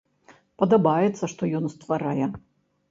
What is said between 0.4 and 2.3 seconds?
Падабаецца, што ён стварае.